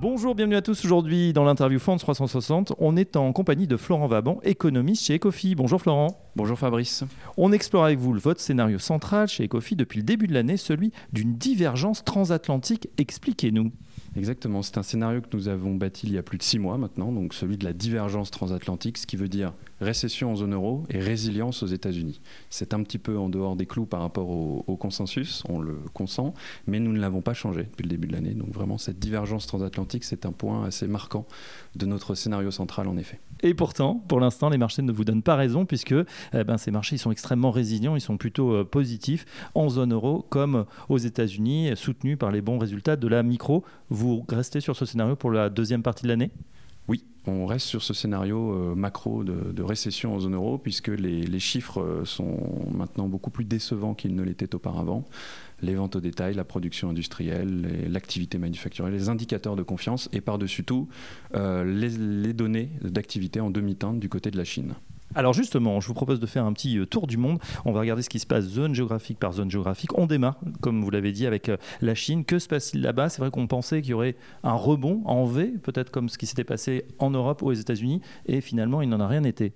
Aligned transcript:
Bonjour, 0.00 0.36
bienvenue 0.36 0.54
à 0.54 0.62
tous. 0.62 0.84
Aujourd'hui, 0.84 1.32
dans 1.32 1.42
l'interview 1.42 1.80
France 1.80 2.02
360, 2.02 2.72
on 2.78 2.96
est 2.96 3.16
en 3.16 3.32
compagnie 3.32 3.66
de 3.66 3.76
Florent 3.76 4.06
Vaban, 4.06 4.38
économiste 4.44 5.04
chez 5.04 5.16
Ecofi. 5.16 5.56
Bonjour 5.56 5.80
Florent. 5.82 6.30
Bonjour 6.36 6.56
Fabrice. 6.56 7.02
On 7.36 7.50
explore 7.50 7.84
avec 7.84 7.98
vous 7.98 8.12
votre 8.12 8.40
scénario 8.40 8.78
central 8.78 9.26
chez 9.26 9.46
Ecofi 9.46 9.74
depuis 9.74 9.98
le 9.98 10.04
début 10.04 10.28
de 10.28 10.34
l'année, 10.34 10.56
celui 10.56 10.92
d'une 11.12 11.34
divergence 11.34 12.04
transatlantique. 12.04 12.88
Expliquez-nous. 12.96 13.72
Exactement, 14.18 14.62
c'est 14.62 14.78
un 14.78 14.82
scénario 14.82 15.20
que 15.20 15.28
nous 15.32 15.46
avons 15.46 15.76
bâti 15.76 16.08
il 16.08 16.12
y 16.12 16.18
a 16.18 16.24
plus 16.24 16.38
de 16.38 16.42
six 16.42 16.58
mois 16.58 16.76
maintenant, 16.76 17.12
donc 17.12 17.34
celui 17.34 17.56
de 17.56 17.64
la 17.64 17.72
divergence 17.72 18.32
transatlantique, 18.32 18.98
ce 18.98 19.06
qui 19.06 19.14
veut 19.14 19.28
dire 19.28 19.52
récession 19.80 20.32
en 20.32 20.34
zone 20.34 20.54
euro 20.54 20.82
et 20.90 20.98
résilience 20.98 21.62
aux 21.62 21.68
États-Unis. 21.68 22.20
C'est 22.50 22.74
un 22.74 22.82
petit 22.82 22.98
peu 22.98 23.16
en 23.16 23.28
dehors 23.28 23.54
des 23.54 23.66
clous 23.66 23.86
par 23.86 24.00
rapport 24.00 24.28
au, 24.28 24.76
consensus, 24.76 25.44
on 25.48 25.60
le 25.60 25.76
consent, 25.94 26.34
mais 26.66 26.80
nous 26.80 26.92
ne 26.92 26.98
l'avons 26.98 27.20
pas 27.20 27.32
changé 27.32 27.62
depuis 27.62 27.84
le 27.84 27.90
début 27.90 28.08
de 28.08 28.12
l'année. 28.12 28.34
Donc 28.34 28.50
vraiment, 28.50 28.76
cette 28.76 28.98
divergence 28.98 29.46
transatlantique, 29.46 30.02
c'est 30.02 30.26
un 30.26 30.32
point 30.32 30.64
assez 30.64 30.88
marquant 30.88 31.24
de 31.76 31.86
notre 31.86 32.16
scénario 32.16 32.50
central 32.50 32.88
en 32.88 32.96
effet. 32.96 33.20
Et 33.42 33.54
pourtant, 33.54 34.02
pour 34.08 34.20
l'instant, 34.20 34.48
les 34.48 34.58
marchés 34.58 34.82
ne 34.82 34.92
vous 34.92 35.04
donnent 35.04 35.22
pas 35.22 35.36
raison 35.36 35.64
puisque 35.64 35.92
eh 35.92 36.44
ben, 36.44 36.58
ces 36.58 36.70
marchés 36.70 36.96
sont 36.96 37.12
extrêmement 37.12 37.50
résilients, 37.50 37.94
ils 37.94 38.00
sont 38.00 38.16
plutôt 38.16 38.52
euh, 38.52 38.64
positifs 38.64 39.24
en 39.54 39.68
zone 39.68 39.92
euro 39.92 40.26
comme 40.28 40.64
aux 40.88 40.98
États-Unis, 40.98 41.70
soutenus 41.76 42.18
par 42.18 42.32
les 42.32 42.40
bons 42.40 42.58
résultats 42.58 42.96
de 42.96 43.08
la 43.08 43.22
micro. 43.22 43.64
Vous 43.90 44.24
restez 44.28 44.60
sur 44.60 44.76
ce 44.76 44.84
scénario 44.84 45.16
pour 45.16 45.30
la 45.30 45.50
deuxième 45.50 45.82
partie 45.82 46.02
de 46.02 46.08
l'année? 46.08 46.30
On 47.28 47.46
reste 47.46 47.66
sur 47.66 47.82
ce 47.82 47.94
scénario 47.94 48.52
euh, 48.52 48.74
macro 48.74 49.24
de, 49.24 49.62
récession 49.62 50.14
en 50.14 50.20
zone 50.20 50.34
euro, 50.34 50.58
puisque 50.58 50.88
les, 50.88 51.38
chiffres 51.38 51.80
euh, 51.80 52.04
sont 52.04 52.66
maintenant 52.72 53.08
beaucoup 53.08 53.30
plus 53.30 53.44
décevants 53.44 53.94
qu'ils 53.94 54.14
ne 54.14 54.22
l'étaient 54.22 54.54
auparavant. 54.54 55.04
Les 55.60 55.74
ventes 55.74 55.96
au 55.96 56.00
détail, 56.00 56.34
la 56.34 56.44
production 56.44 56.90
industrielle, 56.90 57.86
l'activité 57.90 58.38
manufacturière, 58.38 58.92
les 58.92 59.08
indicateurs 59.08 59.56
de 59.56 59.62
confiance, 59.62 60.08
et 60.12 60.20
par-dessus 60.20 60.64
tout, 60.64 60.88
euh, 61.34 61.64
les 61.64 62.32
données 62.32 62.70
d'activité 62.82 63.40
en 63.40 63.50
demi-teinte 63.50 63.98
du 63.98 64.08
côté 64.08 64.30
de 64.30 64.36
la 64.36 64.44
Chine. 64.44 64.74
Alors 65.14 65.32
justement, 65.32 65.80
je 65.80 65.88
vous 65.88 65.94
propose 65.94 66.20
de 66.20 66.26
faire 66.26 66.44
un 66.44 66.52
petit 66.52 66.78
euh, 66.78 66.86
tour 66.86 67.06
du 67.06 67.16
monde. 67.16 67.38
On 67.64 67.72
va 67.72 67.80
regarder 67.80 68.02
ce 68.02 68.10
qui 68.10 68.18
se 68.18 68.26
passe 68.26 68.44
zone 68.44 68.74
géographique 68.74 69.18
par 69.18 69.32
zone 69.32 69.50
géographique. 69.50 69.96
On 69.98 70.06
démarre, 70.06 70.38
comme 70.60 70.82
vous 70.82 70.90
l'avez 70.90 71.12
dit, 71.12 71.26
avec 71.26 71.48
euh, 71.48 71.56
la 71.80 71.94
Chine. 71.94 72.24
Que 72.24 72.38
se 72.38 72.46
passe-t-il 72.46 72.82
là-bas? 72.82 73.08
C'est 73.08 73.20
vrai 73.20 73.30
qu'on 73.30 73.46
pensait 73.46 73.80
qu'il 73.80 73.92
y 73.92 73.94
aurait 73.94 74.16
un 74.42 74.52
rebond 74.52 75.02
en 75.06 75.24
V, 75.24 75.54
peut-être 75.62 75.90
comme 75.90 76.08
ce 76.08 76.18
qui 76.18 76.26
s'était 76.26 76.44
passé 76.44 76.84
en 76.98 77.10
Europe 77.10 77.42
ou 77.42 77.46
aux 77.46 77.52
États-Unis, 77.52 78.02
et 78.26 78.40
finalement, 78.40 78.82
il 78.82 78.88
n'en 78.88 79.00
a 79.00 79.08
rien 79.08 79.24
été. 79.24 79.54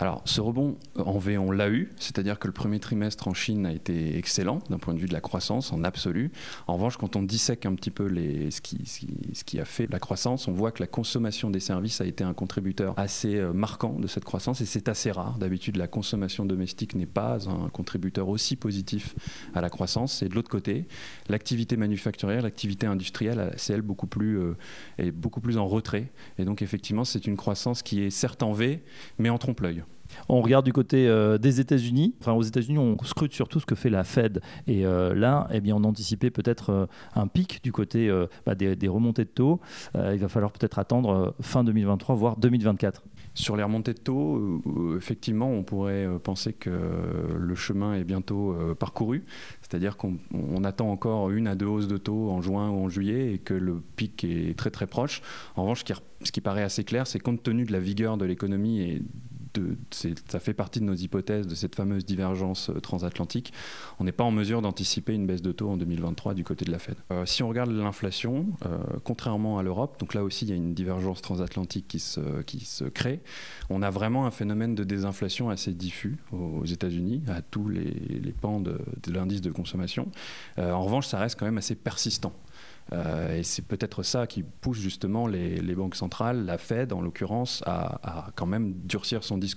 Alors, 0.00 0.22
ce 0.26 0.40
rebond 0.40 0.76
en 0.96 1.18
V, 1.18 1.38
on 1.38 1.50
l'a 1.50 1.68
eu, 1.68 1.90
c'est-à-dire 1.96 2.38
que 2.38 2.46
le 2.46 2.52
premier 2.52 2.78
trimestre 2.78 3.26
en 3.26 3.34
Chine 3.34 3.66
a 3.66 3.72
été 3.72 4.16
excellent 4.16 4.60
d'un 4.70 4.78
point 4.78 4.94
de 4.94 5.00
vue 5.00 5.08
de 5.08 5.12
la 5.12 5.20
croissance 5.20 5.72
en 5.72 5.82
absolu. 5.82 6.30
En 6.68 6.74
revanche, 6.74 6.96
quand 6.96 7.16
on 7.16 7.22
dissèque 7.24 7.66
un 7.66 7.74
petit 7.74 7.90
peu 7.90 8.06
les, 8.06 8.52
ce, 8.52 8.60
qui, 8.60 8.86
ce, 8.86 9.42
qui, 9.42 9.58
a 9.58 9.64
fait 9.64 9.90
la 9.90 9.98
croissance, 9.98 10.46
on 10.46 10.52
voit 10.52 10.70
que 10.70 10.80
la 10.80 10.86
consommation 10.86 11.50
des 11.50 11.58
services 11.58 12.00
a 12.00 12.04
été 12.04 12.22
un 12.22 12.32
contributeur 12.32 12.94
assez 12.96 13.34
euh, 13.34 13.52
marquant 13.52 13.98
de 13.98 14.06
cette 14.06 14.24
croissance 14.24 14.60
et 14.60 14.66
c'est 14.66 14.88
assez 14.88 15.10
rare. 15.10 15.36
D'habitude, 15.36 15.74
la 15.74 15.88
consommation 15.88 16.44
domestique 16.44 16.94
n'est 16.94 17.04
pas 17.04 17.48
un 17.48 17.68
contributeur 17.68 18.28
aussi 18.28 18.54
positif 18.54 19.16
à 19.52 19.60
la 19.60 19.68
croissance. 19.68 20.22
Et 20.22 20.28
de 20.28 20.34
l'autre 20.36 20.50
côté, 20.50 20.86
l'activité 21.28 21.76
manufacturière, 21.76 22.42
l'activité 22.42 22.86
industrielle, 22.86 23.52
c'est 23.56 23.72
elle 23.72 23.82
beaucoup 23.82 24.06
plus, 24.06 24.38
euh, 24.38 24.56
est 24.98 25.10
beaucoup 25.10 25.40
plus 25.40 25.58
en 25.58 25.66
retrait. 25.66 26.12
Et 26.38 26.44
donc, 26.44 26.62
effectivement, 26.62 27.04
c'est 27.04 27.26
une 27.26 27.36
croissance 27.36 27.82
qui 27.82 28.00
est 28.00 28.10
certes 28.10 28.44
en 28.44 28.52
V, 28.52 28.84
mais 29.18 29.28
en 29.28 29.38
trompe-l'œil. 29.38 29.82
On 30.28 30.40
regarde 30.40 30.64
du 30.64 30.72
côté 30.72 31.08
euh, 31.08 31.38
des 31.38 31.60
États-Unis. 31.60 32.14
Enfin, 32.20 32.32
aux 32.32 32.42
États-Unis, 32.42 32.78
on 32.78 32.96
scrute 33.04 33.32
surtout 33.32 33.60
ce 33.60 33.66
que 33.66 33.74
fait 33.74 33.90
la 33.90 34.04
Fed. 34.04 34.40
Et 34.66 34.84
euh, 34.84 35.14
là, 35.14 35.48
eh 35.52 35.60
bien, 35.60 35.76
on 35.76 35.84
anticipait 35.84 36.30
peut-être 36.30 36.70
euh, 36.70 36.86
un 37.14 37.26
pic 37.26 37.62
du 37.62 37.72
côté 37.72 38.10
bah, 38.46 38.54
des, 38.54 38.88
remontées 38.88 39.24
de 39.24 39.30
taux. 39.30 39.60
il 39.94 40.18
va 40.18 40.28
falloir 40.28 40.52
peut-être 40.52 40.78
attendre 40.78 41.34
fin 41.40 41.64
2023, 41.64 42.14
voire 42.14 42.36
2024. 42.36 43.02
Sur 43.34 43.56
les 43.56 43.62
remontées 43.62 43.94
de 43.94 43.98
taux, 43.98 44.62
effectivement, 44.96 45.50
on 45.50 45.62
pourrait 45.62 46.08
penser 46.22 46.52
que 46.52 46.70
le 47.38 47.54
chemin 47.54 47.94
est 47.94 48.04
bientôt 48.04 48.56
parcouru. 48.78 49.24
C'est-à-dire 49.60 49.96
qu'on 49.96 50.18
attend 50.64 50.90
encore 50.90 51.30
une 51.30 51.46
à 51.46 51.54
deux 51.54 51.66
hausses 51.66 51.88
de 51.88 51.98
taux 51.98 52.30
en 52.30 52.40
juin 52.40 52.70
ou 52.70 52.84
en 52.84 52.88
juillet 52.88 53.34
et 53.34 53.38
que 53.38 53.54
le 53.54 53.80
pic 53.96 54.24
est 54.24 54.56
très 54.56 54.70
très 54.70 54.86
proche. 54.86 55.22
En 55.56 55.62
revanche, 55.62 55.84
ce 56.22 56.32
qui, 56.32 56.40
paraît 56.40 56.62
assez 56.62 56.84
clair, 56.84 57.06
c'est 57.06 57.20
compte 57.20 57.42
tenu 57.42 57.64
de 57.64 57.72
la 57.72 57.80
vigueur 57.80 58.16
de 58.16 58.24
l'économie 58.24 58.80
et 58.80 59.02
ça 59.90 60.40
fait 60.40 60.54
partie 60.54 60.80
de 60.80 60.84
nos 60.84 60.94
hypothèses 60.94 61.46
de 61.46 61.54
cette 61.54 61.74
fameuse 61.74 62.04
divergence 62.04 62.70
euh, 62.70 62.80
transatlantique. 62.80 63.52
On 63.98 64.04
n'est 64.04 64.12
pas 64.12 64.24
en 64.24 64.30
mesure 64.30 64.62
d'anticiper 64.62 65.14
une 65.14 65.26
baisse 65.26 65.42
de 65.42 65.52
taux 65.52 65.70
en 65.70 65.76
2023 65.76 66.34
du 66.34 66.44
côté 66.44 66.64
de 66.64 66.70
la 66.70 66.78
Fed. 66.78 66.96
Euh, 67.10 67.26
si 67.26 67.42
on 67.42 67.48
regarde 67.48 67.70
l'inflation, 67.70 68.46
euh, 68.66 68.78
contrairement 69.04 69.58
à 69.58 69.62
l'Europe, 69.62 69.98
donc 70.00 70.14
là 70.14 70.22
aussi 70.22 70.44
il 70.44 70.50
y 70.50 70.52
a 70.52 70.56
une 70.56 70.74
divergence 70.74 71.22
transatlantique 71.22 71.86
qui 71.88 72.00
se, 72.00 72.84
crée, 72.88 73.20
on 73.70 73.82
a 73.82 73.90
vraiment 73.90 74.26
un 74.26 74.30
phénomène 74.30 74.74
de 74.74 74.84
désinflation 74.84 75.50
assez 75.50 75.72
diffus 75.72 76.18
aux 76.32 76.64
États-Unis, 76.64 77.22
à 77.28 77.42
tous 77.42 77.68
les, 77.68 78.34
pans 78.40 78.60
de, 78.60 78.78
l'indice 79.08 79.40
de 79.40 79.50
consommation. 79.50 80.08
en 80.56 80.82
revanche, 80.82 81.06
ça 81.06 81.18
reste 81.18 81.38
quand 81.38 81.46
même 81.46 81.58
assez 81.58 81.74
persistant. 81.74 82.32
Et 83.34 83.42
c'est 83.42 83.66
peut-être 83.66 84.02
ça 84.02 84.26
qui 84.26 84.42
pousse 84.42 84.78
justement 84.78 85.26
les, 85.26 85.74
banques 85.74 85.96
centrales, 85.96 86.44
la 86.44 86.58
Fed 86.58 86.92
en 86.92 87.00
l'occurrence, 87.00 87.62
à, 87.66 88.30
quand 88.34 88.46
même 88.46 88.72
durcir 88.84 89.24
son 89.24 89.38
discours. 89.38 89.47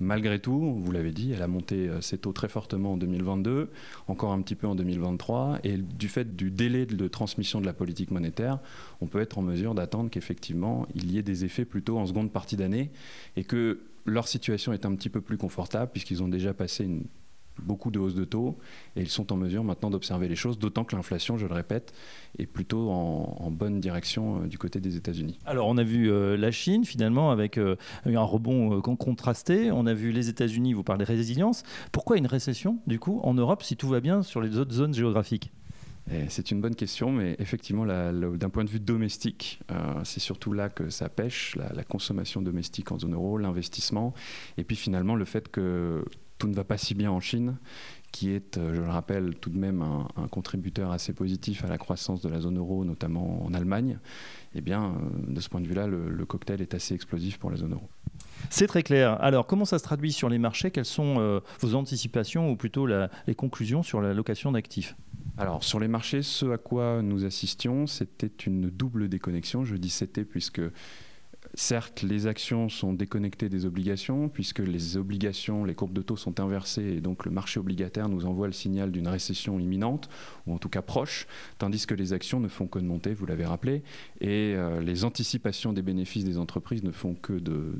Malgré 0.00 0.38
tout, 0.38 0.74
vous 0.78 0.92
l'avez 0.92 1.12
dit, 1.12 1.32
elle 1.32 1.42
a 1.42 1.48
monté 1.48 1.88
euh, 1.88 2.00
ses 2.00 2.18
taux 2.18 2.32
très 2.32 2.48
fortement 2.48 2.92
en 2.92 2.96
2022, 2.96 3.70
encore 4.08 4.32
un 4.32 4.40
petit 4.42 4.54
peu 4.54 4.66
en 4.66 4.74
2023, 4.74 5.60
et 5.64 5.76
du 5.76 6.08
fait 6.08 6.36
du 6.36 6.50
délai 6.50 6.86
de 6.86 7.08
transmission 7.08 7.60
de 7.60 7.66
la 7.66 7.72
politique 7.72 8.10
monétaire, 8.10 8.58
on 9.00 9.06
peut 9.06 9.20
être 9.20 9.38
en 9.38 9.42
mesure 9.42 9.74
d'attendre 9.74 10.10
qu'effectivement 10.10 10.86
il 10.94 11.10
y 11.10 11.18
ait 11.18 11.22
des 11.22 11.44
effets 11.44 11.64
plutôt 11.64 11.98
en 11.98 12.06
seconde 12.06 12.30
partie 12.30 12.56
d'année, 12.56 12.90
et 13.36 13.44
que 13.44 13.80
leur 14.04 14.28
situation 14.28 14.72
est 14.72 14.86
un 14.86 14.94
petit 14.94 15.08
peu 15.08 15.20
plus 15.20 15.36
confortable 15.36 15.90
puisqu'ils 15.90 16.22
ont 16.22 16.28
déjà 16.28 16.54
passé 16.54 16.84
une 16.84 17.02
beaucoup 17.62 17.90
de 17.90 17.98
hausses 17.98 18.14
de 18.14 18.24
taux 18.24 18.58
et 18.96 19.00
ils 19.00 19.08
sont 19.08 19.32
en 19.32 19.36
mesure 19.36 19.64
maintenant 19.64 19.90
d'observer 19.90 20.28
les 20.28 20.36
choses, 20.36 20.58
d'autant 20.58 20.84
que 20.84 20.96
l'inflation, 20.96 21.36
je 21.38 21.46
le 21.46 21.54
répète, 21.54 21.92
est 22.38 22.46
plutôt 22.46 22.90
en, 22.90 23.50
bonne 23.50 23.80
direction 23.80 24.42
euh, 24.42 24.46
du 24.46 24.58
côté 24.58 24.80
des 24.80 24.96
États-Unis. 24.96 25.38
Alors 25.46 25.68
on 25.68 25.78
a 25.78 25.82
vu 25.82 26.10
euh, 26.10 26.36
la 26.36 26.50
Chine 26.50 26.84
finalement 26.84 27.30
avec 27.30 27.58
euh, 27.58 27.76
un 28.04 28.20
rebond 28.20 28.80
contrasté, 28.80 29.70
on 29.70 29.86
a 29.86 29.94
vu 29.94 30.12
les 30.12 30.28
États-Unis, 30.28 30.74
vous 30.74 30.82
parlez 30.82 31.04
de 31.04 31.10
résilience. 31.10 31.62
Pourquoi 31.92 32.18
une 32.18 32.26
récession 32.26 32.78
du 32.86 32.98
coup 32.98 33.20
en 33.22 33.34
Europe 33.34 33.62
si 33.62 33.76
tout 33.76 33.88
va 33.88 34.00
bien 34.00 34.22
sur 34.22 34.40
les 34.40 34.58
autres 34.58 34.72
zones 34.72 34.94
géographiques? 34.94 35.52
Eh, 36.10 36.26
c'est 36.28 36.50
une 36.50 36.60
bonne 36.60 36.76
question, 36.76 37.10
mais 37.10 37.34
effectivement, 37.40 37.84
d'un 37.84 38.48
point 38.48 38.64
de 38.64 38.70
vue 38.70 38.78
domestique, 38.78 39.58
c'est 40.04 40.20
surtout 40.20 40.52
là 40.52 40.68
que 40.68 40.88
ça 40.88 41.08
pêche, 41.08 41.56
la, 41.56 41.72
la, 41.72 41.82
consommation 41.82 42.42
domestique 42.42 42.92
en 42.92 42.98
zone 42.98 43.14
euro, 43.14 43.38
l'investissement, 43.38 44.14
et 44.56 44.62
puis 44.62 44.76
finalement 44.76 45.16
le 45.16 45.24
fait 45.24 45.48
que 45.48 46.04
tout 46.38 46.48
ne 46.48 46.54
va 46.54 46.64
pas 46.64 46.78
si 46.78 46.94
bien 46.94 47.10
en 47.10 47.20
Chine, 47.20 47.56
qui 48.12 48.30
est, 48.30 48.56
euh, 48.56 48.74
je 48.74 48.80
le 48.80 48.88
rappelle, 48.88 49.34
tout 49.34 49.50
de 49.50 49.58
même 49.58 49.82
un, 49.82 50.28
contributeur 50.28 50.90
assez 50.90 51.12
positif 51.12 51.64
à 51.64 51.68
la 51.68 51.78
croissance 51.78 52.20
de 52.22 52.28
la 52.28 52.40
zone 52.40 52.58
euro, 52.58 52.84
notamment 52.84 53.44
en 53.44 53.52
Allemagne, 53.54 53.98
eh 54.54 54.60
bien, 54.60 54.84
euh, 54.84 55.32
de 55.32 55.40
ce 55.40 55.48
point 55.48 55.60
de 55.60 55.66
vue-là, 55.66 55.86
le, 55.86 56.24
cocktail 56.24 56.60
est 56.60 56.74
assez 56.74 56.94
explosif 56.94 57.38
pour 57.38 57.50
la 57.50 57.56
zone 57.56 57.74
euro. 57.74 57.88
C'est 58.50 58.66
très 58.66 58.82
clair. 58.82 59.20
Alors, 59.20 59.46
comment 59.46 59.64
ça 59.64 59.78
se 59.78 59.84
traduit 59.84 60.12
sur 60.12 60.28
les 60.28 60.38
marchés? 60.38 60.70
Quelles 60.70 60.84
sont 60.84 61.16
euh, 61.18 61.40
vos 61.60 61.74
anticipations 61.74 62.50
ou 62.50 62.56
plutôt 62.56 62.86
les 62.86 63.34
conclusions 63.34 63.82
sur 63.82 64.00
la 64.00 64.14
location 64.14 64.52
d'actifs? 64.52 64.94
Alors 65.38 65.62
sur 65.62 65.78
les 65.78 65.88
marchés, 65.88 66.22
ce 66.22 66.46
à 66.46 66.56
quoi 66.56 67.02
nous 67.02 67.26
assistions, 67.26 67.86
c'était 67.86 68.32
une 68.46 68.70
double 68.70 69.08
déconnexion. 69.08 69.64
Je 69.64 69.76
dis 69.76 69.90
c'était 69.90 70.24
puisque 70.24 70.62
Certes, 71.58 72.02
les 72.02 72.26
actions 72.26 72.68
sont 72.68 72.92
déconnectées 72.92 73.48
des 73.48 73.64
obligations, 73.64 74.28
puisque 74.28 74.58
les 74.58 74.98
obligations, 74.98 75.64
les 75.64 75.74
courbes 75.74 75.94
de 75.94 76.02
taux 76.02 76.18
sont 76.18 76.38
inversées, 76.38 76.96
et 76.98 77.00
donc 77.00 77.24
le 77.24 77.30
marché 77.30 77.58
obligataire 77.58 78.10
nous 78.10 78.26
envoie 78.26 78.46
le 78.46 78.52
signal 78.52 78.92
d'une 78.92 79.08
récession 79.08 79.58
imminente, 79.58 80.10
ou 80.46 80.52
en 80.52 80.58
tout 80.58 80.68
cas 80.68 80.82
proche, 80.82 81.26
tandis 81.56 81.86
que 81.86 81.94
les 81.94 82.12
actions 82.12 82.40
ne 82.40 82.48
font 82.48 82.66
que 82.66 82.78
de 82.78 82.84
monter, 82.84 83.14
vous 83.14 83.24
l'avez 83.24 83.46
rappelé, 83.46 83.82
et 84.20 84.52
euh, 84.54 84.82
les 84.82 85.06
anticipations 85.06 85.72
des 85.72 85.80
bénéfices 85.80 86.24
des 86.24 86.36
entreprises 86.36 86.84
ne 86.84 86.90
font 86.92 87.14
que 87.14 87.32
de, 87.32 87.72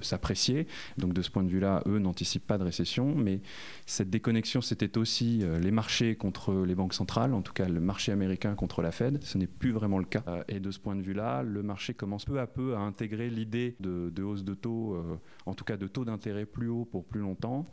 s'apprécier. 0.00 0.66
Donc 0.96 1.12
de 1.12 1.20
ce 1.20 1.30
point 1.30 1.44
de 1.44 1.50
vue-là, 1.50 1.82
eux 1.86 1.98
n'anticipent 1.98 2.46
pas 2.46 2.56
de 2.56 2.64
récession, 2.64 3.14
mais 3.14 3.42
cette 3.84 4.08
déconnexion, 4.08 4.62
c'était 4.62 4.96
aussi 4.96 5.40
euh, 5.42 5.58
les 5.58 5.70
marchés 5.70 6.16
contre 6.16 6.64
les 6.64 6.74
banques 6.74 6.94
centrales, 6.94 7.34
en 7.34 7.42
tout 7.42 7.52
cas 7.52 7.68
le 7.68 7.80
marché 7.80 8.10
américain 8.10 8.54
contre 8.54 8.80
la 8.80 8.90
Fed. 8.90 9.22
Ce 9.22 9.36
n'est 9.36 9.46
plus 9.46 9.72
vraiment 9.72 9.98
le 9.98 10.06
cas. 10.06 10.22
Euh, 10.28 10.42
et 10.48 10.60
de 10.60 10.70
ce 10.70 10.78
point 10.78 10.96
de 10.96 11.02
vue-là, 11.02 11.42
le 11.42 11.62
marché 11.62 11.92
commence 11.92 12.24
peu 12.24 12.40
à 12.40 12.46
peu 12.46 12.74
à 12.74 12.78
intégrer 12.78 13.17
l'idée 13.26 13.76
de, 13.80 14.22
hausse 14.22 14.44
de 14.44 14.54
taux, 14.54 14.94
euh, 14.94 15.18
en 15.46 15.54
tout 15.54 15.64
cas 15.64 15.76
de 15.76 15.88
taux 15.88 16.04
d'intérêt 16.04 16.46
plus 16.46 16.68
haut 16.68 16.84
pour 16.84 17.04
plus 17.04 17.20
longtemps, 17.20 17.66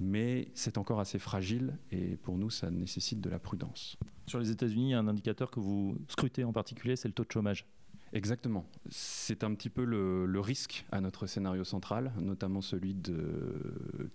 mais 0.00 0.48
c'est 0.54 0.78
encore 0.78 1.00
assez 1.00 1.18
fragile 1.18 1.78
et 1.92 2.16
pour 2.16 2.36
nous, 2.36 2.50
ça 2.50 2.70
nécessite 2.70 3.20
de 3.20 3.30
la 3.30 3.38
prudence. 3.38 3.96
Sur 4.26 4.40
les 4.40 4.50
États-Unis, 4.50 4.94
un 4.94 5.08
indicateur 5.08 5.50
que 5.50 5.60
vous 5.60 5.96
scrutez 6.08 6.44
en 6.44 6.52
particulier, 6.52 6.96
c'est 6.96 7.08
le 7.08 7.14
taux 7.14 7.24
de 7.24 7.32
chômage. 7.32 7.66
Exactement. 8.12 8.64
C'est 8.90 9.44
un 9.44 9.54
petit 9.54 9.68
peu 9.68 9.84
le, 9.84 10.40
risque 10.40 10.86
à 10.92 11.00
notre 11.00 11.26
scénario 11.26 11.64
central, 11.64 12.12
notamment 12.20 12.60
celui 12.60 12.96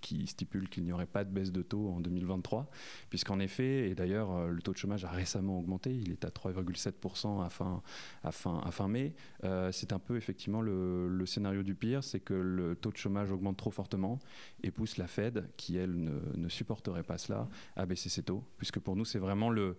qui 0.02 0.26
stipule 0.26 0.70
qu'il 0.70 0.84
n'y 0.84 0.92
aurait 0.92 1.06
pas 1.06 1.24
de 1.24 1.30
baisse 1.30 1.52
de 1.52 1.62
taux 1.62 1.90
en 1.90 2.00
2023, 2.00 2.70
puisqu'en 3.10 3.40
effet, 3.40 3.90
et 3.90 3.96
d'ailleurs 3.96 4.32
euh, 4.32 4.48
le 4.48 4.62
taux 4.62 4.72
de 4.72 4.78
chômage 4.78 5.04
a 5.04 5.10
récemment 5.10 5.60
augmenté, 5.60 5.94
il 5.94 6.12
est 6.12 6.26
à 6.26 6.30
3,7% 6.30 7.44
à 7.44 8.32
fin, 8.32 8.88
mai. 8.88 9.14
Euh, 9.44 9.72
c'est 9.72 9.94
un 9.94 10.00
peu 10.00 10.16
effectivement 10.16 10.62
le, 10.62 11.26
scénario 11.26 11.64
du 11.64 11.76
pire, 11.76 12.04
c'est 12.04 12.20
que 12.20 12.34
le 12.34 12.76
taux 12.76 12.92
de 12.92 12.98
chômage 12.98 13.32
augmente 13.32 13.58
trop 13.58 13.72
fortement 13.72 14.20
et 14.64 14.72
pousse 14.72 14.98
la 14.98 15.08
Fed, 15.08 15.48
qui 15.58 15.78
elle 15.78 15.96
ne, 16.36 16.50
supporterait 16.50 17.04
pas 17.04 17.18
cela, 17.18 17.48
à 17.76 17.86
baisser 17.86 18.10
ses 18.10 18.24
taux, 18.24 18.44
puisque 18.58 18.80
pour 18.80 18.96
nous 18.96 19.06
c'est 19.06 19.20
vraiment 19.20 19.50
le, 19.50 19.78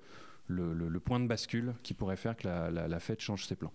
le, 0.49 1.01
point 1.01 1.21
de 1.21 1.27
bascule 1.27 1.75
qui 1.83 1.95
pourrait 1.95 2.17
faire 2.17 2.37
que 2.37 2.47
la, 2.47 2.71
la 2.71 3.01
Fed 3.01 3.21
change 3.21 3.47
ses 3.47 3.57
plans. 3.57 3.73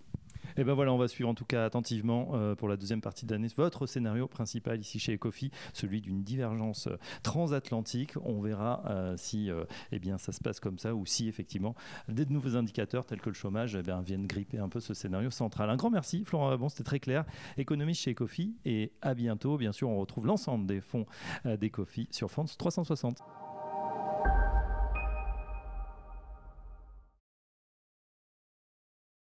Et 0.60 0.66
ben 0.66 0.74
voilà, 0.74 0.92
on 0.92 0.98
va 0.98 1.08
suivre 1.08 1.30
en 1.30 1.34
tout 1.34 1.46
cas 1.46 1.64
attentivement 1.64 2.32
euh, 2.34 2.54
pour 2.54 2.68
la 2.68 2.76
deuxième 2.76 3.00
partie 3.00 3.26
de 3.26 3.32
l'année 3.32 3.48
votre 3.56 3.88
scénario 3.88 4.28
principal 4.28 4.78
ici 4.78 5.00
chez 5.00 5.14
Ecofi, 5.14 5.52
celui 5.72 6.02
d'une 6.02 6.22
divergence 6.22 6.88
euh, 6.88 6.98
transatlantique. 7.24 8.16
On 8.26 8.42
verra 8.42 8.84
euh, 8.90 9.16
si 9.16 9.50
eh 9.94 10.00
bien, 10.00 10.18
ça 10.18 10.34
se 10.34 10.42
passe 10.42 10.60
comme 10.60 10.78
ça 10.78 10.96
ou 10.96 11.06
si 11.06 11.30
effectivement 11.30 11.76
des 12.10 12.26
nouveaux 12.26 12.58
indicateurs 12.58 13.06
tels 13.06 13.22
que 13.22 13.30
le 13.30 13.36
chômage 13.36 13.78
eh 13.78 14.04
viennent 14.04 14.28
gripper 14.28 14.58
un 14.58 14.68
peu 14.68 14.82
ce 14.82 14.94
scénario 14.94 15.32
central. 15.32 15.70
Un 15.70 15.78
grand 15.78 15.92
merci 15.92 16.26
Florent 16.26 16.58
Bon, 16.58 16.68
c'était 16.68 16.84
très 16.84 17.00
clair. 17.00 17.24
Économiste 17.58 18.02
chez 18.02 18.12
Ecofi 18.12 18.58
et 18.66 18.92
à 19.02 19.14
bientôt. 19.14 19.58
Bien 19.58 19.72
sûr, 19.72 19.88
on 19.88 19.98
retrouve 19.98 20.28
l'ensemble 20.28 20.66
des 20.66 20.82
fonds 20.82 21.06
d'Ecofi 21.46 22.10
sur 22.12 22.30
France 22.30 22.58
360. 22.58 23.20